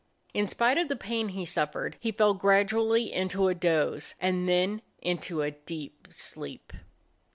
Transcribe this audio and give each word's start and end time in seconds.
In 0.33 0.47
spite 0.47 0.79
of 0.79 0.87
the 0.87 0.95
pain 0.95 1.27
he 1.29 1.45
suffered 1.45 1.95
he 1.99 2.11
fell 2.11 2.33
gradually 2.33 3.13
into 3.13 3.47
a 3.49 3.53
doze, 3.53 4.15
and 4.19 4.49
then 4.49 4.81
into 4.99 5.43
a 5.43 5.51
deep 5.51 6.07
sleep. 6.09 6.73